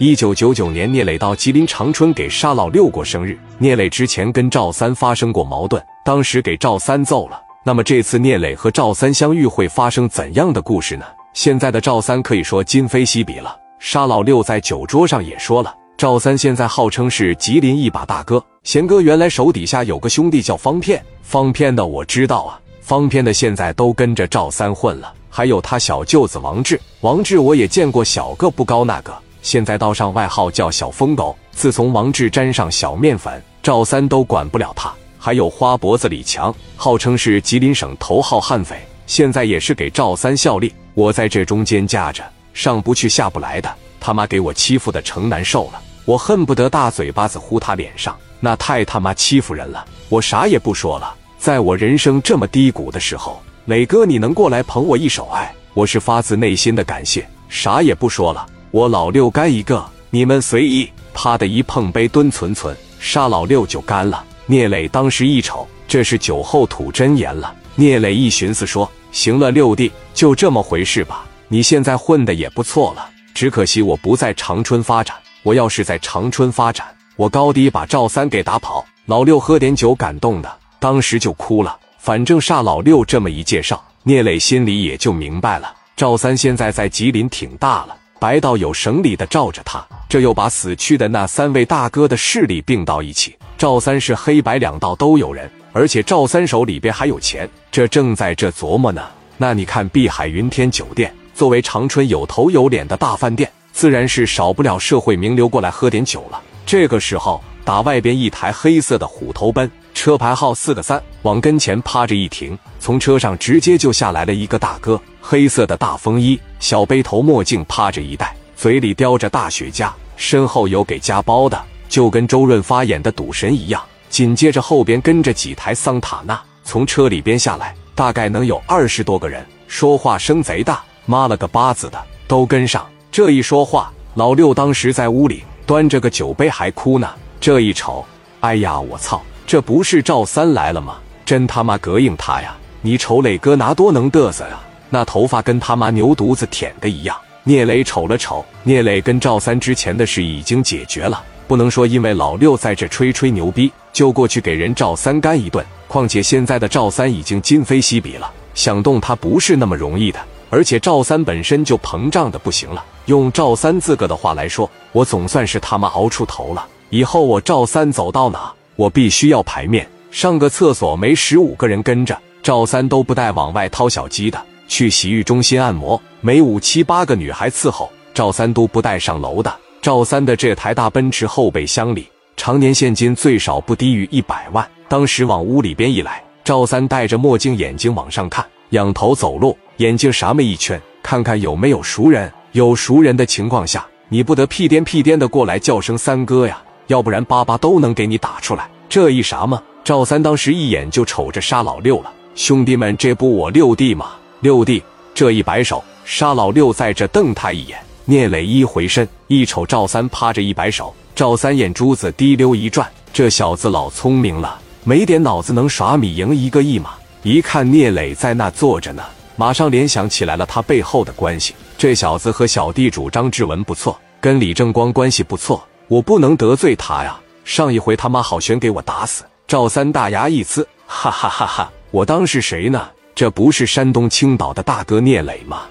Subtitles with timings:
[0.00, 3.36] 一九九九年，聂磊到吉林长春给沙老六过生日。
[3.58, 7.42] 聂磊之前跟赵三发生过矛盾，当时给赵三揍了。
[7.64, 11.04] 那么这次聂磊和赵三相遇会发生怎样的故事呢？
[11.32, 13.58] 现在的赵三可以说今非昔比了。
[13.80, 18.40] 沙老六在酒桌上也说了，赵三现在号称是吉林一把大哥。
[18.62, 25.12] 贤哥原来手底下有个兄弟叫方片，方片的我知道啊，方片的现在都跟着赵三混了。
[25.28, 29.12] 还有他小舅子王志，王志我也见过，小个不高那个。
[29.48, 31.34] 现在道上外号叫小疯狗。
[31.52, 34.92] 自从王志沾上小面粉，赵三都管不了他。
[35.18, 38.76] 还有花脖子李强，号称是吉林省头号悍匪，
[39.06, 40.70] 现在也是给赵三效力。
[40.92, 45.80] 我在这中间夹着，上不去下不来的，他妈给我欺负的成难受了。
[46.04, 49.82] 我恨不得大嘴巴子呼他脸上，那太他妈欺负人了。
[50.10, 57.26] 我啥也不说了，在我人生这么低谷的时候，磊哥你能过来捧我一手，哎，我是发自内心的感谢。
[57.48, 58.46] 啥也不说了。
[58.70, 60.90] 我老六干一个，你们随意。
[61.14, 64.22] 啪的一碰杯，蹲存存，杀老六就干了。
[64.44, 67.52] 聂磊当时一瞅，这是酒后吐真言了。
[67.76, 71.24] 聂磊一寻思说：“行了，六弟，就这么回事吧。
[71.48, 75.16] 你现在混的也不错了，只可惜我不在长春发展。
[75.42, 81.74] 我要是在长春发展，我高低把赵三给打跑。”老六喝点酒，感动的当时就哭了。
[81.98, 85.74] 反正煞老六这么一介绍，聂磊心里也就明白了。
[85.96, 87.96] 赵三现在在吉林挺大了。
[88.20, 93.36] 白道有省里的罩着他，这又把死去的那三位大哥的势力并到一起。
[93.56, 99.02] 赵三是黑白两道都有人，而且赵三手里边还有钱，这正在这琢磨呢。
[99.36, 106.40] 那你看碧海云天酒店，作为长春有头有脸的大饭店，自然是少不了社会名流过来喝点酒了。
[106.66, 114.98] 这个时候，打外边一台黑色的虎头奔，车牌号四个三，往跟前趴着一停，从车上直接就下来了一个大哥。
[115.20, 123.82] 黑色的大风衣，小背头墨镜，趴着一戴，嘴里叼着大雪茄，身后有给夹包的，就跟周润发演的赌神一样。
[124.08, 132.86] 紧接着后边跟着几台桑塔纳，从车里边下来，大概能有二十多个人，说话声贼大，妈了个巴子的都跟上。
[133.10, 137.10] 这一说话，老六当时在屋里端着个酒杯还哭呢。
[137.40, 138.06] 这一瞅，
[138.38, 140.98] 哎呀，我操，这不是赵三来了吗？
[141.24, 142.54] 真他妈膈应他呀！
[142.82, 144.60] 你瞅磊哥拿多能嘚瑟呀！
[144.90, 147.16] 那头发跟他妈牛犊子舔的一样。
[147.44, 155.64] 聂磊瞅了瞅，聂磊跟赵三之前的事已经解决了，不能说因为老六在这吹吹牛逼就过去给人赵三干一顿。
[155.86, 160.20] 况且现在的赵三已经今非昔比了，想动他不是那么容易的。
[160.50, 162.84] 而且赵三本身就膨胀的不行了。
[163.06, 166.66] 用赵三自个的话来说，我总算是他妈熬出头了。
[166.90, 174.40] 以后我赵三走到哪，我必须要排面，上个厕所没十五个人跟着，赵三都不带往外掏小鸡的。
[174.68, 179.52] 去洗浴中心按摩，没五七八个女孩伺候，赵三都不带上楼的。
[179.82, 182.06] 赵三的这台大奔驰后备箱里，
[182.36, 184.64] 常年现金最少不低于一百万。
[184.86, 192.32] 当时往屋里边一来，赵三戴着墨镜，眼睛往上看，仰头走路，眼睛啥么一圈，看看有没有熟人。
[192.52, 198.68] 有熟人的情况下，你不得屁颠屁颠的过来叫声三哥呀，要不然巴巴都能给你打出来。
[198.88, 199.62] 这一啥么？
[199.84, 204.10] 赵三当时一眼就瞅着杀老六了，兄弟们，这不我六弟吗？
[204.40, 204.82] 六弟
[205.14, 207.78] 这一摆手，沙老六在这瞪他一眼。
[208.04, 216.94] 聂磊一回身，一瞅赵三趴着一摆手，赵三眼珠子滴溜一转，这小子老聪明了，没点脑子能耍米赢一个亿吗？
[217.22, 219.02] 一看聂磊在那坐着呢，
[219.36, 221.54] 马上联想起来了他背后的关系。
[221.76, 227.18] 这小子和小地主张志文不错，跟李正光关系不错，我不能得罪他呀。
[227.44, 229.24] 上一回他妈好悬给我打死。
[229.46, 231.72] 赵三大牙一呲，哈哈哈哈！
[231.90, 232.88] 我当是谁呢？
[233.14, 235.62] 这不是山东青岛的大哥聂磊吗？